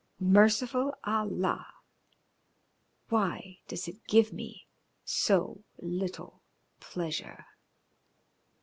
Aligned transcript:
Merciful 0.19 0.95
Allah! 1.03 1.67
Why 3.09 3.59
does 3.67 3.87
it 3.87 4.07
give 4.07 4.33
me 4.33 4.65
so 5.05 5.63
little 5.77 6.41
pleasure?" 6.79 7.45